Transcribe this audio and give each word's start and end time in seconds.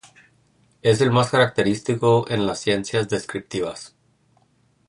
Es 0.81 0.99
el 1.01 1.11
más 1.11 1.29
característico 1.29 2.25
en 2.27 2.47
las 2.47 2.59
ciencias 2.59 3.07
descriptivas. 3.07 3.95